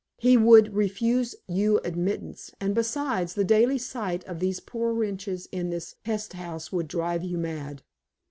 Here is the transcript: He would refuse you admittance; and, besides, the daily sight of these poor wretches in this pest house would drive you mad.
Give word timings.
He 0.17 0.35
would 0.35 0.73
refuse 0.73 1.35
you 1.47 1.77
admittance; 1.85 2.51
and, 2.59 2.73
besides, 2.73 3.35
the 3.35 3.43
daily 3.43 3.77
sight 3.77 4.23
of 4.23 4.39
these 4.39 4.59
poor 4.59 4.95
wretches 4.95 5.47
in 5.51 5.69
this 5.69 5.93
pest 6.03 6.33
house 6.33 6.71
would 6.71 6.87
drive 6.87 7.23
you 7.23 7.37
mad. 7.37 7.83